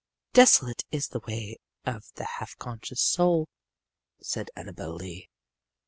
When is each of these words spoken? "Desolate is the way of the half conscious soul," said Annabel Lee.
"Desolate 0.33 0.83
is 0.89 1.09
the 1.09 1.19
way 1.27 1.57
of 1.85 2.07
the 2.15 2.23
half 2.25 2.57
conscious 2.57 2.99
soul," 3.03 3.47
said 4.19 4.49
Annabel 4.55 4.95
Lee. 4.95 5.29